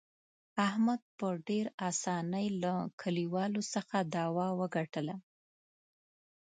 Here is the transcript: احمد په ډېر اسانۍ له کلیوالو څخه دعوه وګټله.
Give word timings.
احمد 0.67 1.01
په 1.17 1.27
ډېر 1.47 1.65
اسانۍ 1.89 2.47
له 2.63 2.71
کلیوالو 3.01 3.61
څخه 3.73 3.97
دعوه 4.13 4.47
وګټله. 4.59 5.15